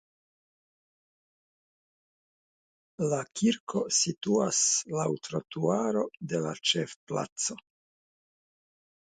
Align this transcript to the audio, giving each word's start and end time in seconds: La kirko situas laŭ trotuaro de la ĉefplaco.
La 3.11 3.19
kirko 3.41 3.83
situas 3.99 4.63
laŭ 4.97 5.07
trotuaro 5.29 6.03
de 6.33 6.41
la 6.49 6.57
ĉefplaco. 6.73 7.61